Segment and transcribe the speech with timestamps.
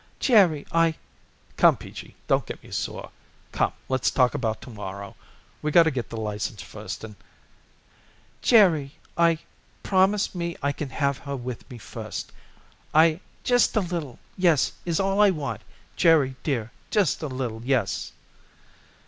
[0.19, 0.95] "Jerry, I"
[1.57, 3.11] "Come, Peachy, don't get me sore.
[3.51, 5.15] Come, let's talk about to morrow.
[5.61, 7.15] We gotta get the license first and"
[8.51, 9.37] "Jerry, I
[9.83, 12.31] Promise me I can have her with me first.
[12.95, 15.61] I Just a little yes is all I want
[15.95, 18.11] Jerry dear just a little yes."